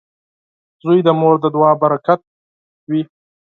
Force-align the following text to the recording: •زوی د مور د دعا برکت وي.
•زوی 0.83 0.99
د 1.07 1.09
مور 1.19 1.35
د 1.43 1.45
دعا 1.55 1.71
برکت 1.81 2.19
وي. 2.89 3.01